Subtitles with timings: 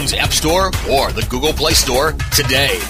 [0.00, 2.80] App Store or the Google Play Store today.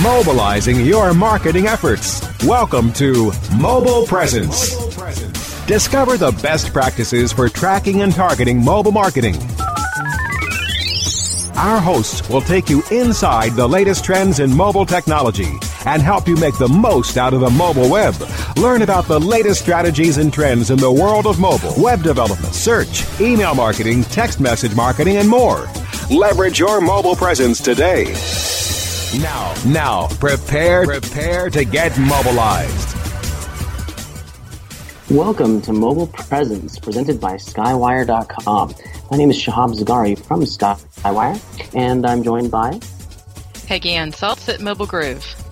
[0.00, 2.22] Mobilizing your marketing efforts.
[2.44, 4.76] Welcome to Mobile Presence.
[5.66, 9.34] Discover the best practices for tracking and targeting mobile marketing.
[11.56, 16.36] Our hosts will take you inside the latest trends in mobile technology and help you
[16.36, 18.14] make the most out of the mobile web.
[18.56, 23.04] Learn about the latest strategies and trends in the world of mobile, web development, search,
[23.20, 25.68] email marketing, text message marketing, and more.
[26.10, 28.04] Leverage your mobile presence today.
[29.20, 32.94] Now, now, prepare, prepare to get mobilized.
[35.10, 38.74] Welcome to Mobile Presence, presented by Skywire.com.
[39.10, 42.80] My name is Shahab Zagari from Skywire, and I'm joined by
[43.66, 45.43] Peggy Ann Salz at Mobile Groove.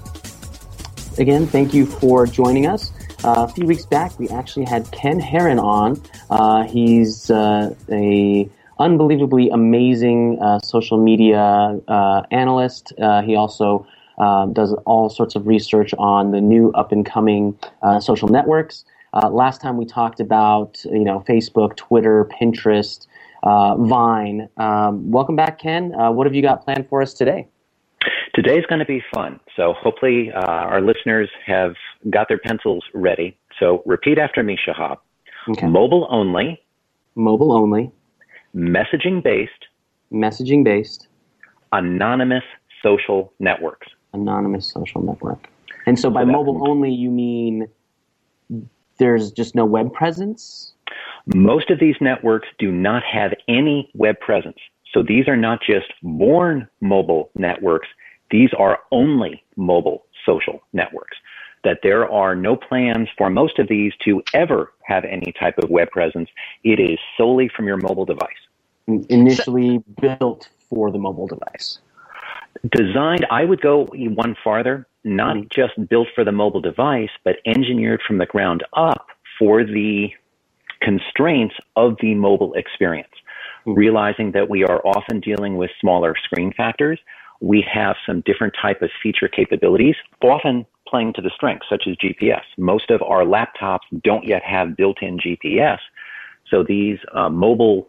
[1.19, 2.91] Again, thank you for joining us.
[3.23, 6.01] Uh, a few weeks back, we actually had Ken Herron on.
[6.31, 12.95] Uh, he's uh, a unbelievably amazing uh, social media uh, analyst.
[12.99, 13.87] Uh, he also
[14.53, 17.59] does all sorts of research on the new up and coming
[18.01, 18.87] social networks.
[19.31, 23.07] last time we talked about you know Facebook, Twitter, Pinterest,
[23.45, 24.49] Vine.
[24.57, 25.91] Um, welcome back, Ken.
[25.91, 27.49] what have you got planned for us today?
[28.35, 29.41] Today's going to be fun.
[29.57, 31.75] So hopefully uh, our listeners have
[32.09, 33.37] got their pencils ready.
[33.59, 34.99] So repeat after me, Shahab.
[35.51, 35.67] Okay.
[35.67, 36.63] Mobile only.
[37.15, 37.93] Mobile only.
[38.55, 39.67] Messaging based.
[40.13, 41.09] Messaging based.
[41.73, 42.45] Anonymous
[42.83, 43.89] social networks.
[44.15, 45.49] Anonymous social network.
[45.87, 47.69] And so by so mobile only, you mean
[48.99, 50.73] there's just no web presence?
[51.35, 54.59] Most of these networks do not have any web presence.
[54.93, 57.89] So these are not just born mobile networks.
[58.33, 61.19] These are only mobile social networks.
[61.63, 65.71] That there are no plans for most of these to ever have any type of
[65.71, 66.29] web presence.
[66.65, 68.31] It is solely from your mobile device.
[69.09, 71.79] Initially built for the mobile device.
[72.69, 75.47] Designed, I would go one farther, not mm-hmm.
[75.51, 79.07] just built for the mobile device, but engineered from the ground up
[79.39, 80.11] for the
[80.81, 83.13] constraints of the mobile experience.
[83.67, 83.75] Mm-hmm.
[83.75, 86.99] Realizing that we are often dealing with smaller screen factors,
[87.43, 91.97] we have some different type of feature capabilities, often playing to the strengths, such as
[91.97, 92.43] GPS.
[92.57, 95.79] Most of our laptops don't yet have built-in GPS,
[96.49, 97.89] so these uh, mobile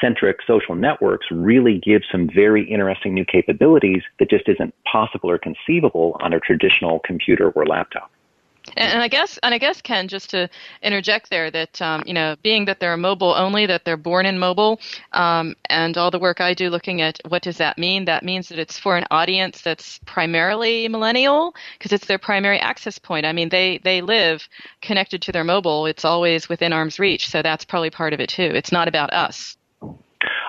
[0.00, 5.38] centric social networks really give some very interesting new capabilities that just isn't possible or
[5.38, 8.10] conceivable on a traditional computer or laptop.
[8.76, 10.48] And I guess, and I guess, Ken, just to
[10.82, 14.38] interject there, that um, you know, being that they're mobile only, that they're born in
[14.38, 14.80] mobile,
[15.12, 18.04] um, and all the work I do looking at what does that mean?
[18.04, 22.98] That means that it's for an audience that's primarily millennial because it's their primary access
[22.98, 23.26] point.
[23.26, 24.48] I mean, they they live
[24.80, 27.28] connected to their mobile; it's always within arm's reach.
[27.28, 28.50] So that's probably part of it too.
[28.54, 29.56] It's not about us.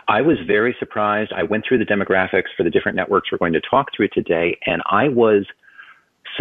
[0.08, 1.32] I was very surprised.
[1.32, 4.58] I went through the demographics for the different networks we're going to talk through today,
[4.66, 5.46] and I was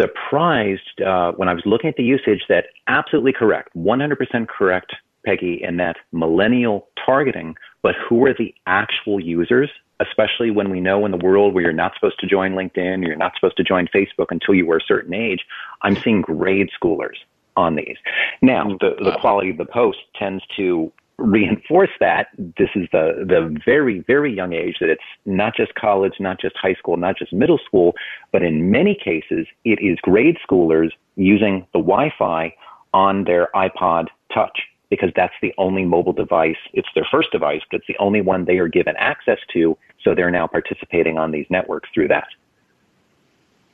[0.01, 4.95] surprised uh, when I was looking at the usage that absolutely correct, 100% correct,
[5.25, 9.69] Peggy, in that millennial targeting, but who are the actual users?
[9.99, 13.15] Especially when we know in the world where you're not supposed to join LinkedIn, you're
[13.15, 15.45] not supposed to join Facebook until you were a certain age.
[15.83, 17.17] I'm seeing grade schoolers
[17.55, 17.97] on these.
[18.41, 22.27] Now, the, the quality of the post tends to reinforce that.
[22.37, 26.55] This is the the very very young age that it's not just college not just
[26.57, 27.93] high school not just middle school
[28.31, 32.53] but in many cases it is grade schoolers using the wi-fi
[32.93, 36.57] on their ipod touch because that's the only mobile device.
[36.73, 40.15] It's their first device but it's the only one they are given access to so
[40.15, 42.27] they're now participating on these networks through that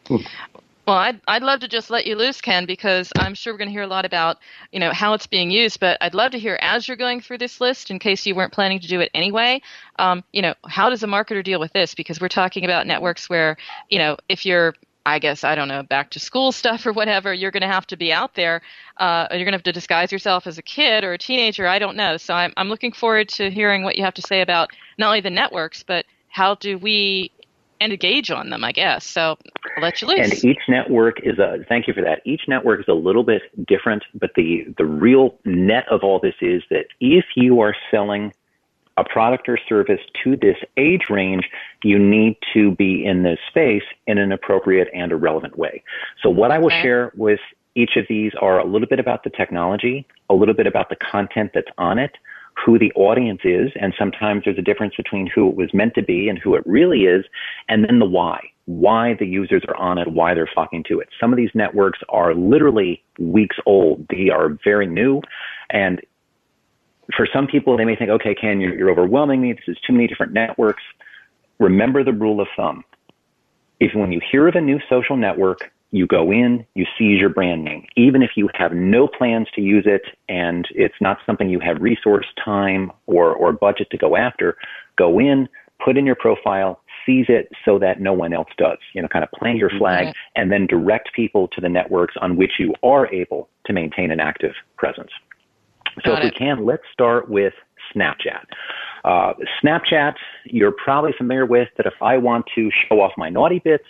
[0.07, 0.17] hmm.
[0.87, 3.67] Well, I'd, I'd love to just let you loose, Ken, because I'm sure we're going
[3.67, 4.37] to hear a lot about,
[4.71, 5.81] you know, how it's being used.
[5.81, 8.53] But I'd love to hear as you're going through this list, in case you weren't
[8.53, 9.61] planning to do it anyway,
[9.99, 11.93] um, you know, how does a marketer deal with this?
[11.93, 13.57] Because we're talking about networks where,
[13.89, 14.75] you know, if you're
[15.05, 17.33] I guess I don't know back to school stuff or whatever.
[17.33, 18.61] You're going to have to be out there.
[18.97, 21.65] Uh, you're going to have to disguise yourself as a kid or a teenager.
[21.65, 22.17] I don't know.
[22.17, 25.21] So I'm I'm looking forward to hearing what you have to say about not only
[25.21, 27.31] the networks, but how do we
[27.79, 29.05] and engage on them, I guess.
[29.05, 29.37] So
[29.75, 30.19] I'll let you loose.
[30.19, 32.21] And each network is a thank you for that.
[32.25, 36.35] Each network is a little bit different, but the the real net of all this
[36.41, 38.33] is that if you are selling
[38.97, 41.49] a product or service to this age range,
[41.83, 45.83] you need to be in this space in an appropriate and a relevant way.
[46.21, 46.81] So what I will okay.
[46.81, 47.39] share with
[47.75, 50.95] each of these are a little bit about the technology, a little bit about the
[50.95, 52.17] content that's on it,
[52.65, 56.03] who the audience is, and sometimes there's a difference between who it was meant to
[56.03, 57.25] be and who it really is,
[57.69, 58.39] and then the why.
[58.65, 61.07] Why the users are on it, why they're flocking to it.
[61.19, 64.05] Some of these networks are literally weeks old.
[64.09, 65.21] They are very new.
[65.69, 66.01] And
[67.15, 69.53] for some people, they may think, okay, Ken, you're, you're overwhelming me.
[69.53, 70.83] This is too many different networks.
[71.59, 72.83] Remember the rule of thumb.
[73.79, 77.29] If when you hear of a new social network, you go in, you seize your
[77.29, 77.85] brand name.
[77.95, 81.81] Even if you have no plans to use it and it's not something you have
[81.81, 84.57] resource, time, or, or budget to go after,
[84.97, 85.47] go in,
[85.83, 88.79] put in your profile, seize it so that no one else does.
[88.93, 92.35] You know, kind of plant your flag and then direct people to the networks on
[92.35, 95.11] which you are able to maintain an active presence.
[96.03, 96.33] So Got if it.
[96.33, 97.53] we can, let's start with
[97.95, 98.43] Snapchat.
[99.05, 99.33] Uh,
[99.63, 103.85] Snapchat, you're probably familiar with that if I want to show off my naughty bits,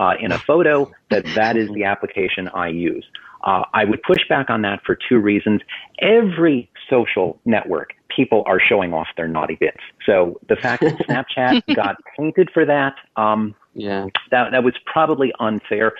[0.00, 3.04] uh, in a photo, that that is the application I use.
[3.44, 5.60] Uh, I would push back on that for two reasons.
[6.00, 9.80] Every social network, people are showing off their naughty bits.
[10.06, 15.32] So the fact that Snapchat got painted for that, um, yeah, that that was probably
[15.38, 15.92] unfair.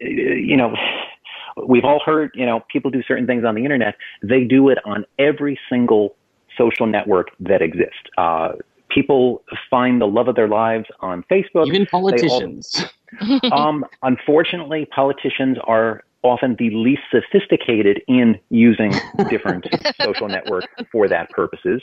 [0.00, 0.74] You know,
[1.66, 3.96] we've all heard, you know, people do certain things on the internet.
[4.22, 6.16] They do it on every single
[6.56, 8.00] social network that exists.
[8.16, 8.52] Uh,
[8.88, 11.66] people find the love of their lives on Facebook.
[11.66, 12.72] Even politicians.
[12.78, 12.90] All,
[13.52, 18.92] um, unfortunately, politicians are often the least sophisticated in using
[19.28, 19.66] different
[20.00, 21.82] social networks for that purposes.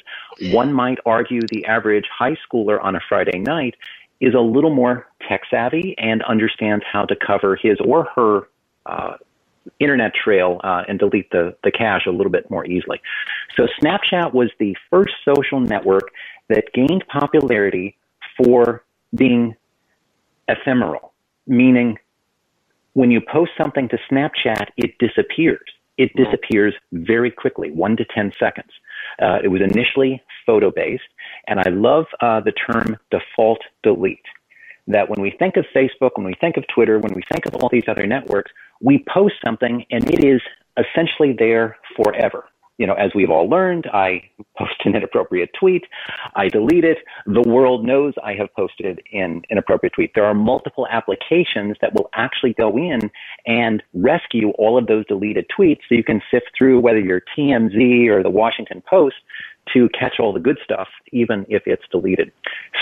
[0.51, 3.75] One might argue the average high schooler on a Friday night
[4.21, 8.47] is a little more tech savvy and understands how to cover his or her
[8.85, 9.15] uh,
[9.79, 13.01] internet trail uh, and delete the, the cache a little bit more easily.
[13.55, 16.11] So Snapchat was the first social network
[16.47, 17.95] that gained popularity
[18.37, 18.83] for
[19.13, 19.55] being
[20.47, 21.13] ephemeral,
[21.49, 21.97] meaning
[22.93, 25.67] when you post something to Snapchat, it disappears.
[25.97, 28.71] It disappears very quickly, one to 10 seconds.
[29.21, 31.03] Uh, it was initially photo based,
[31.47, 34.19] and I love uh, the term default delete.
[34.87, 37.55] That when we think of Facebook, when we think of Twitter, when we think of
[37.55, 38.51] all these other networks,
[38.81, 40.41] we post something and it is
[40.77, 42.45] essentially there forever
[42.79, 44.23] you know, as we've all learned, I
[44.57, 45.83] post an inappropriate tweet,
[46.35, 46.97] I delete it.
[47.27, 50.11] The world knows I have posted an inappropriate tweet.
[50.15, 53.11] There are multiple applications that will actually go in
[53.45, 58.07] and rescue all of those deleted tweets so you can sift through whether you're TMZ
[58.07, 59.17] or the Washington Post
[59.73, 62.31] to catch all the good stuff, even if it's deleted.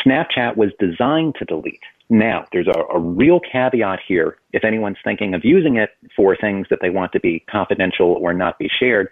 [0.06, 1.82] Snapchat was designed to delete.
[2.10, 4.38] Now, there's a, a, real caveat here.
[4.54, 8.34] If anyone's thinking of using it for things that they want to be confidential or
[8.34, 9.10] not be shared,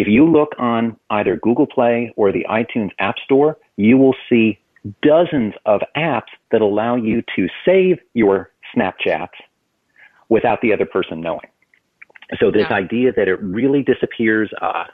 [0.00, 4.58] if you look on either Google Play or the iTunes App Store, you will see
[5.02, 9.36] dozens of apps that allow you to save your Snapchats
[10.30, 11.50] without the other person knowing.
[12.38, 12.76] So this yeah.
[12.76, 14.84] idea that it really disappears uh,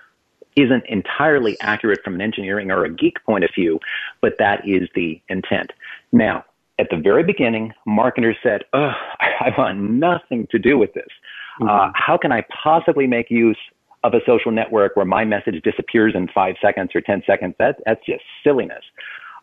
[0.57, 3.79] isn't entirely accurate from an engineering or a geek point of view,
[4.21, 5.73] but that is the intent.
[6.11, 6.45] Now,
[6.81, 11.07] at the very beginning, marketers said, oh, I want nothing to do with this.
[11.61, 11.69] Mm-hmm.
[11.69, 13.59] Uh, how can I possibly make use
[14.07, 17.77] of a social network where my message disappears in five seconds or 10 seconds, that,
[17.85, 18.85] that's just silliness.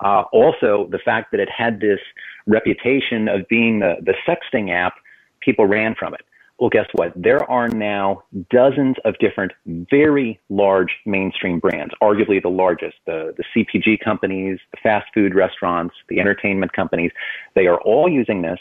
[0.04, 2.00] Uh, also, the fact that it had this
[2.48, 4.94] reputation of being the, the sexting app,
[5.42, 6.22] people ran from it.
[6.60, 7.12] Well, guess what?
[7.16, 13.44] There are now dozens of different very large mainstream brands, arguably the largest, the, the
[13.54, 17.12] CPG companies, the fast food restaurants, the entertainment companies.
[17.56, 18.60] They are all using this.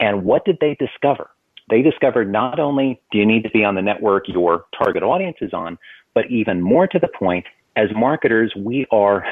[0.00, 1.30] And what did they discover?
[1.72, 5.38] They discovered not only do you need to be on the network your target audience
[5.40, 5.78] is on,
[6.12, 9.24] but even more to the point, as marketers, we are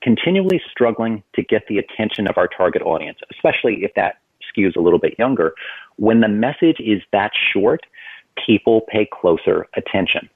[0.00, 4.80] continually struggling to get the attention of our target audience, especially if that skews a
[4.80, 5.52] little bit younger.
[5.96, 7.82] When the message is that short,
[8.46, 10.30] people pay closer attention.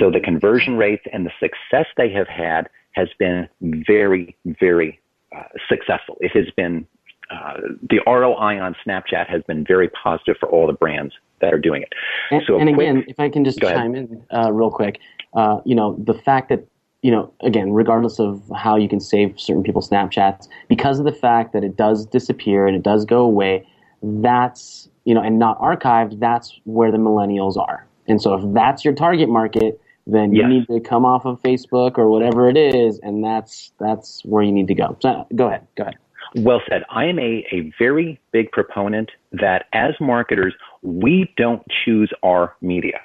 [0.00, 4.98] So the conversion rates and the success they have had has been very, very
[5.36, 6.16] uh, successful.
[6.20, 6.86] It has been
[7.30, 7.54] uh,
[7.90, 11.82] the ROI on Snapchat has been very positive for all the brands that are doing
[11.82, 11.92] it.
[12.30, 14.10] And, so and quick, again, if I can just chime ahead.
[14.10, 15.00] in uh, real quick,
[15.34, 16.66] uh, you know, the fact that
[17.02, 21.12] you know, again, regardless of how you can save certain people's Snapchats, because of the
[21.12, 23.64] fact that it does disappear and it does go away,
[24.02, 27.86] that's, you know, and not archived, that's where the millennials are.
[28.08, 30.50] And so if that's your target market, then you yes.
[30.50, 34.52] need to come off of Facebook or whatever it is, and that's that's where you
[34.52, 34.96] need to go.
[35.00, 35.96] So go ahead, go ahead.
[36.36, 36.84] Well said.
[36.90, 43.00] I am a, a very big proponent that as marketers, we don't choose our media.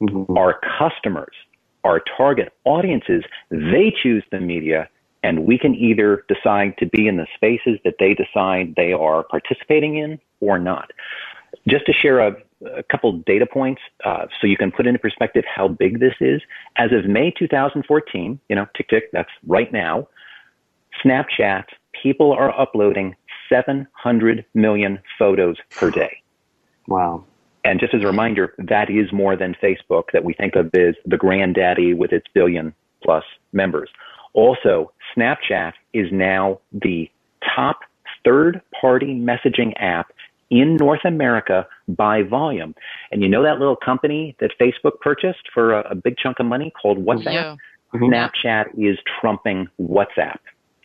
[0.00, 0.36] Mm-hmm.
[0.36, 1.34] Our customers
[1.84, 4.88] our target audiences, they choose the media
[5.24, 9.22] and we can either decide to be in the spaces that they decide they are
[9.24, 10.90] participating in or not.
[11.68, 12.34] Just to share a,
[12.76, 16.42] a couple data points uh, so you can put into perspective how big this is.
[16.76, 20.08] As of May 2014, you know, tick tick, that's right now,
[21.04, 21.64] Snapchat,
[22.00, 23.14] people are uploading
[23.48, 26.22] 700 million photos per day.
[26.88, 27.24] Wow.
[27.64, 30.94] And just as a reminder, that is more than Facebook that we think of as
[31.06, 33.90] the granddaddy with its billion plus members.
[34.34, 37.10] Also, Snapchat is now the
[37.54, 37.80] top
[38.24, 40.12] third party messaging app
[40.50, 42.74] in North America by volume.
[43.10, 46.46] And you know that little company that Facebook purchased for a, a big chunk of
[46.46, 47.32] money called WhatsApp?
[47.32, 47.56] Yeah.
[47.94, 48.04] Mm-hmm.
[48.04, 50.38] Snapchat is trumping WhatsApp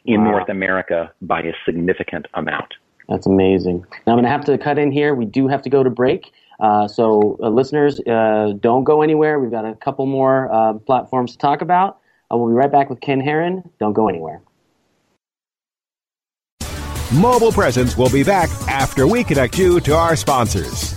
[0.07, 0.31] in wow.
[0.31, 2.73] North America by a significant amount.
[3.09, 3.85] That's amazing.
[4.05, 5.13] Now I'm going to have to cut in here.
[5.13, 6.31] We do have to go to break.
[6.59, 9.39] Uh, so, uh, listeners, uh, don't go anywhere.
[9.39, 11.99] We've got a couple more uh, platforms to talk about.
[12.31, 13.69] we'll be right back with Ken Herron.
[13.79, 14.41] Don't go anywhere.
[17.13, 20.96] Mobile Presence will be back after we connect you to our sponsors.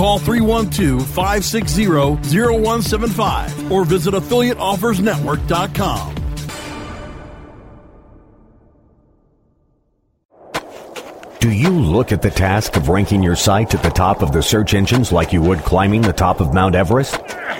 [0.00, 6.14] Call 312 560 0175 or visit affiliateoffersnetwork.com.
[11.40, 14.42] Do you look at the task of ranking your site at the top of the
[14.42, 17.19] search engines like you would climbing the top of Mount Everest?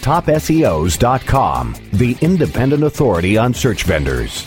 [0.00, 4.46] TopSEOs.com, the independent authority on search vendors.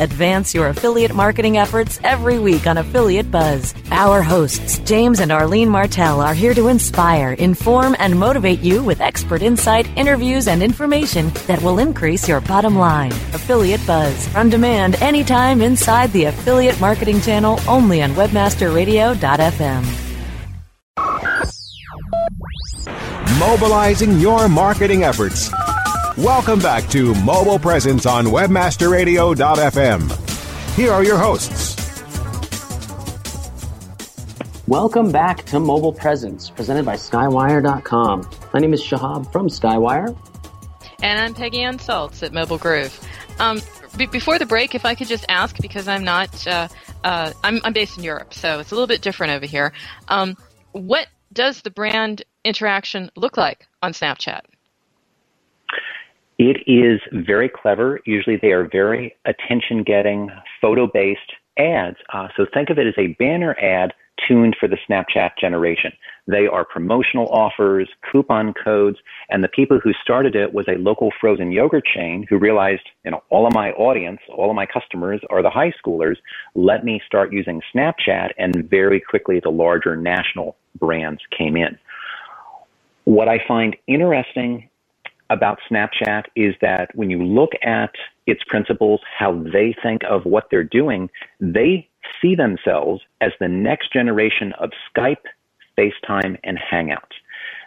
[0.00, 3.74] Advance your affiliate marketing efforts every week on Affiliate Buzz.
[3.90, 9.00] Our hosts, James and Arlene Martell, are here to inspire, inform, and motivate you with
[9.00, 13.12] expert insight, interviews, and information that will increase your bottom line.
[13.34, 20.07] Affiliate Buzz, on demand anytime inside the Affiliate Marketing Channel only on WebmasterRadio.fm.
[23.38, 25.50] Mobilizing your marketing efforts
[26.18, 30.74] Welcome back to Mobile Presence on WebmasterRadio.fm.
[30.74, 31.76] Here are your hosts.
[34.66, 38.28] Welcome back to Mobile Presence, presented by Skywire.com.
[38.52, 40.18] My name is Shahab from Skywire.
[41.04, 42.98] And I'm Peggy Ann Salz at Mobile Groove.
[43.38, 43.60] Um,
[43.96, 46.66] b- before the break, if I could just ask, because I'm not, uh,
[47.04, 49.72] uh, I'm, I'm, based in Europe, so it's a little bit different over here.
[50.08, 50.36] Um,
[50.72, 54.40] what does the brand interaction look like on Snapchat?
[56.38, 58.00] It is very clever.
[58.06, 60.30] Usually they are very attention getting,
[60.60, 61.96] photo based ads.
[62.12, 63.92] Uh, so think of it as a banner ad
[64.26, 65.92] tuned for the Snapchat generation.
[66.26, 68.98] They are promotional offers, coupon codes,
[69.30, 73.10] and the people who started it was a local frozen yogurt chain who realized, you
[73.10, 76.16] know, all of my audience, all of my customers are the high schoolers.
[76.54, 81.78] Let me start using Snapchat, and very quickly the larger national brands came in.
[83.08, 84.68] What I find interesting
[85.30, 87.94] about Snapchat is that when you look at
[88.26, 91.08] its principles, how they think of what they're doing,
[91.40, 91.88] they
[92.20, 95.24] see themselves as the next generation of Skype,
[95.78, 97.16] FaceTime, and Hangouts.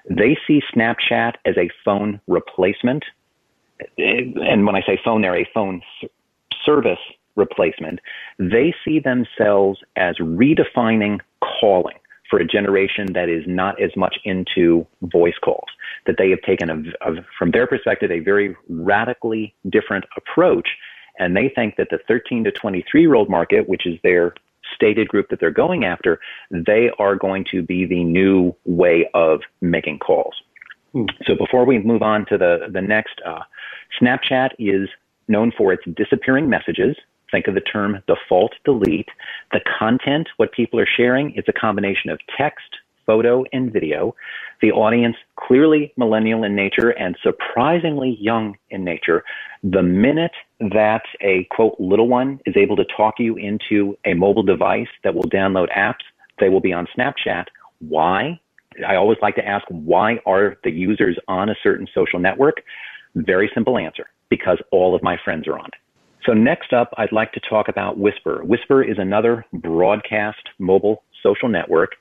[0.08, 3.04] They see Snapchat as a phone replacement.
[3.98, 5.82] And when I say phone, they're a phone
[6.64, 7.00] service
[7.36, 8.00] replacement.
[8.38, 11.20] They see themselves as redefining
[11.60, 11.98] calling
[12.32, 15.68] for a generation that is not as much into voice calls,
[16.08, 20.70] that they have taken, a, a, from their perspective, a very radically different approach.
[21.20, 24.34] And they think that the 13 to 23 year old market, which is their
[24.74, 29.42] stated group that they're going after, they are going to be the new way of
[29.60, 30.34] making calls.
[30.94, 31.06] Hmm.
[31.28, 33.42] So before we move on to the, the next, uh,
[34.02, 34.88] Snapchat is
[35.28, 36.96] known for its disappearing messages.
[37.32, 39.10] Think of the term default delete.
[39.52, 44.16] The content, what people are sharing, is a combination of text, photo, and video.
[44.62, 49.24] The audience, clearly millennial in nature and surprisingly young in nature.
[49.64, 54.44] The minute that a quote little one is able to talk you into a mobile
[54.44, 56.04] device that will download apps,
[56.40, 57.46] they will be on Snapchat.
[57.80, 58.40] Why?
[58.88, 62.62] I always like to ask, why are the users on a certain social network?
[63.16, 65.74] Very simple answer, because all of my friends are on it.
[66.25, 68.44] So next up, I'd like to talk about Whisper.
[68.44, 71.94] Whisper is another broadcast mobile social network,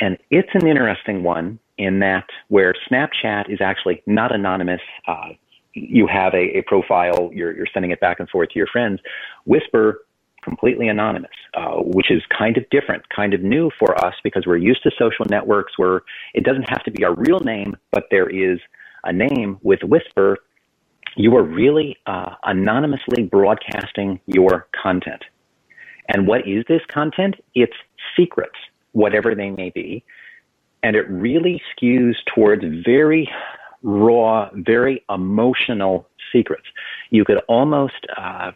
[0.00, 4.80] and it's an interesting one in that where Snapchat is actually not anonymous.
[5.06, 5.30] Uh,
[5.74, 9.00] you have a, a profile, you're, you're sending it back and forth to your friends.
[9.46, 10.02] Whisper
[10.42, 14.56] completely anonymous, uh, which is kind of different, kind of new for us because we're
[14.56, 16.02] used to social networks where
[16.34, 18.58] it doesn't have to be our real name, but there is
[19.04, 20.38] a name with Whisper
[21.16, 25.24] you are really uh, anonymously broadcasting your content.
[26.08, 27.36] And what is this content?
[27.54, 27.76] It's
[28.16, 28.56] secrets,
[28.92, 30.04] whatever they may be.
[30.82, 33.30] And it really skews towards very
[33.82, 36.66] raw, very emotional secrets.
[37.10, 38.52] You could almost uh,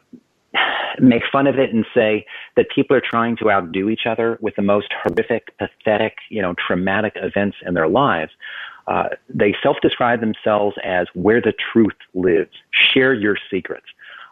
[0.99, 4.57] make fun of it and say that people are trying to outdo each other with
[4.57, 8.33] the most horrific, pathetic, you know, traumatic events in their lives.
[8.87, 12.53] Uh, they self-describe themselves as where the truth lives.
[12.71, 13.87] Share your secrets.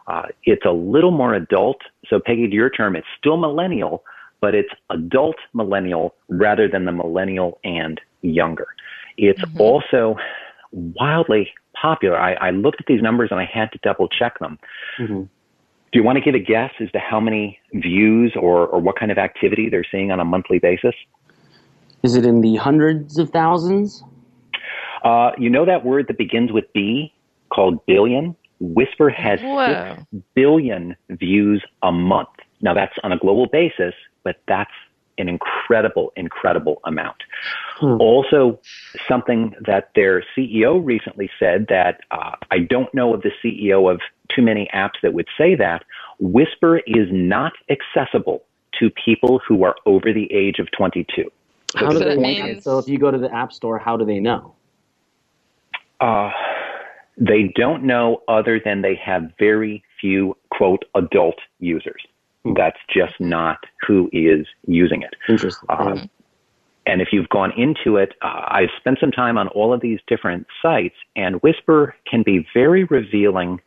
[0.07, 1.81] Uh, it's a little more adult.
[2.07, 4.03] So Peggy, to your term, it's still millennial,
[4.39, 8.67] but it's adult millennial rather than the millennial and younger.
[9.17, 9.59] It's mm-hmm.
[9.59, 10.17] also
[10.71, 12.19] wildly popular.
[12.19, 14.59] I, I, looked at these numbers and I had to double check them.
[14.99, 15.23] Mm-hmm.
[15.23, 18.99] Do you want to give a guess as to how many views or, or what
[18.99, 20.95] kind of activity they're seeing on a monthly basis?
[22.03, 24.03] Is it in the hundreds of thousands?
[25.05, 27.13] Uh, you know that word that begins with B
[27.49, 28.35] called billion?
[28.59, 29.97] Whisper has Whoa.
[30.11, 32.29] 6 billion views a month.
[32.61, 34.71] Now that's on a global basis, but that's
[35.17, 37.17] an incredible, incredible amount.
[37.77, 38.01] Hmm.
[38.01, 38.59] Also,
[39.07, 44.01] something that their CEO recently said that uh, I don't know of the CEO of
[44.29, 45.83] too many apps that would say that
[46.19, 48.43] Whisper is not accessible
[48.79, 51.31] to people who are over the age of 22.
[51.75, 52.63] How do they means...
[52.63, 54.55] So if you go to the App Store, how do they know?
[55.99, 56.31] Uh,
[57.17, 62.01] they don't know other than they have very few quote adult users.
[62.43, 62.53] Hmm.
[62.55, 65.15] That's just not who is using it.
[65.29, 65.67] Interesting.
[65.69, 66.09] Um,
[66.87, 69.99] and if you've gone into it, uh, I've spent some time on all of these
[70.07, 73.59] different sites, and Whisper can be very revealing.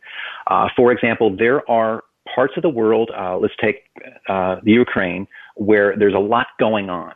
[0.47, 3.89] Uh, for example, there are parts of the world, uh, let's take
[4.29, 7.13] uh, the Ukraine, where there's a lot going on.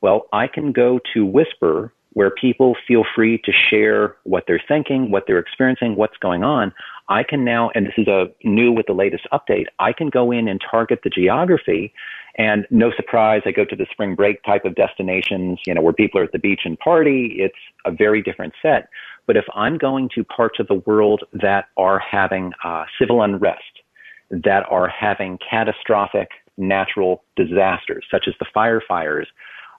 [0.00, 5.10] Well, I can go to Whisper where people feel free to share what they're thinking,
[5.10, 6.72] what they're experiencing, what's going on.
[7.10, 10.32] I can now, and this is a new with the latest update, I can go
[10.32, 11.92] in and target the geography
[12.38, 15.92] and no surprise, I go to the spring break type of destinations, you know, where
[15.92, 17.36] people are at the beach and party.
[17.38, 18.88] It's a very different set.
[19.26, 23.60] But if I'm going to parts of the world that are having uh, civil unrest,
[24.30, 29.28] that are having catastrophic natural disasters, such as the fire fires,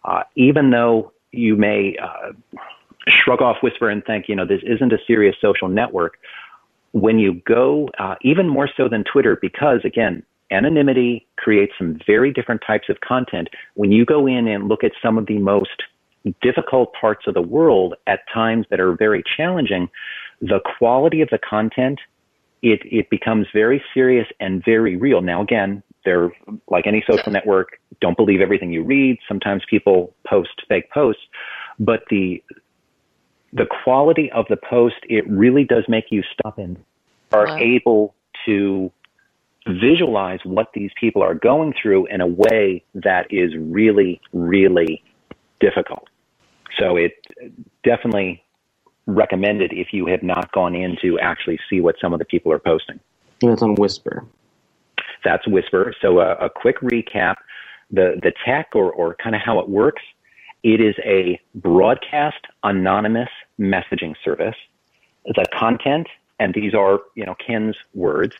[0.06, 2.32] uh, even though you may uh,
[3.08, 6.17] shrug off Whisper and think, you know, this isn't a serious social network,
[6.91, 12.32] when you go, uh, even more so than Twitter, because again, anonymity creates some very
[12.32, 13.50] different types of content.
[13.76, 15.84] When you go in and look at some of the most
[16.41, 19.89] difficult parts of the world at times that are very challenging,
[20.41, 22.00] the quality of the content,
[22.62, 25.21] it, it becomes very serious and very real.
[25.21, 26.32] Now, again, they're
[26.70, 29.20] like any social network, don't believe everything you read.
[29.28, 31.22] Sometimes people post fake posts,
[31.80, 32.41] but the,
[33.52, 36.78] the quality of the post, it really does make you stop and
[37.34, 37.58] are wow.
[37.58, 38.15] able
[38.46, 38.89] to
[39.67, 45.04] visualize what these people are going through in a way that is really, really
[45.60, 46.08] difficult.
[46.80, 47.12] So it
[47.84, 48.41] definitely
[49.08, 52.54] recommended if you have not gone in to actually see what some of the people
[52.54, 53.02] are posting.
[53.41, 54.26] And it's on Whisper.
[55.23, 55.93] That's Whisper.
[56.01, 57.36] So a, a quick recap:
[57.91, 60.01] the the tech or or kind of how it works.
[60.63, 64.56] It is a broadcast anonymous messaging service.
[65.25, 66.08] The content,
[66.39, 68.36] and these are you know Ken's words,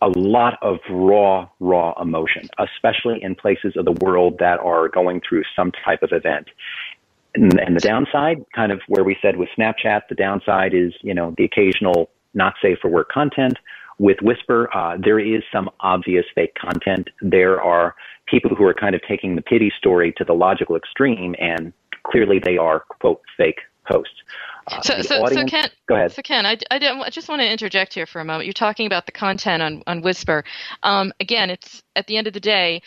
[0.00, 5.20] a lot of raw, raw emotion, especially in places of the world that are going
[5.26, 6.48] through some type of event.
[7.34, 11.14] And, and the downside, kind of where we said with Snapchat, the downside is, you
[11.14, 13.58] know, the occasional not safe for work content.
[13.98, 17.10] With Whisper, uh, there is some obvious fake content.
[17.20, 17.94] There are
[18.26, 21.72] people who are kind of taking the pity story to the logical extreme, and
[22.04, 23.58] clearly they are, quote, fake
[23.90, 24.14] posts.
[24.68, 26.12] Uh, so, so, audience, so Ken, go ahead.
[26.12, 28.46] So Ken, I, I, I, just want to interject here for a moment.
[28.46, 30.44] You're talking about the content on, on Whisper.
[30.82, 32.82] Um, again, it's at the end of the day,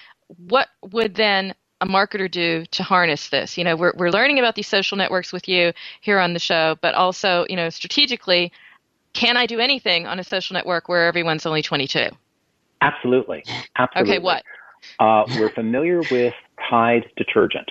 [0.47, 3.58] what would then a marketer do to harness this?
[3.58, 6.78] You know, we're, we're learning about these social networks with you here on the show,
[6.82, 8.52] but also, you know, strategically,
[9.13, 12.10] can I do anything on a social network where everyone's only 22?
[12.82, 13.43] Absolutely.
[13.78, 14.15] Absolutely.
[14.15, 14.43] Okay, what?
[15.00, 16.34] Uh, we're familiar with
[16.69, 17.69] Tide detergent.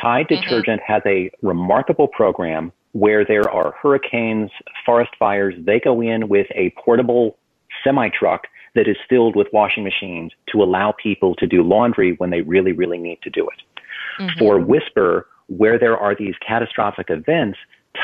[0.00, 0.42] Tide mm-hmm.
[0.42, 4.50] detergent has a remarkable program where there are hurricanes,
[4.84, 5.54] forest fires.
[5.58, 7.36] They go in with a portable
[7.84, 12.30] semi truck that is filled with washing machines to allow people to do laundry when
[12.30, 14.22] they really, really need to do it.
[14.22, 14.38] Mm-hmm.
[14.38, 17.58] For Whisper, where there are these catastrophic events,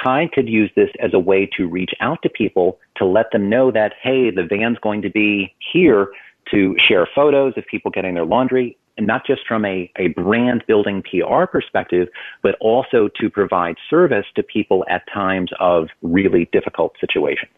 [0.04, 3.48] Tide could use this as a way to reach out to people to let them
[3.48, 6.08] know that, hey, the van's going to be here
[6.50, 10.64] to share photos of people getting their laundry and not just from a, a brand
[10.66, 12.08] building PR perspective,
[12.42, 17.52] but also to provide service to people at times of really difficult situations.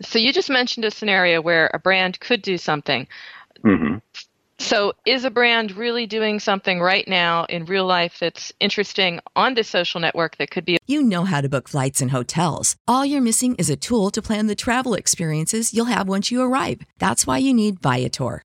[0.00, 3.06] So you just mentioned a scenario where a brand could do something.
[3.64, 3.98] Mm-hmm.
[4.62, 9.54] So, is a brand really doing something right now in real life that's interesting on
[9.54, 10.78] this social network that could be?
[10.86, 12.76] You know how to book flights and hotels.
[12.86, 16.40] All you're missing is a tool to plan the travel experiences you'll have once you
[16.40, 16.82] arrive.
[17.00, 18.44] That's why you need Viator.